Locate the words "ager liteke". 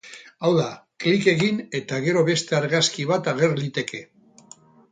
3.35-4.05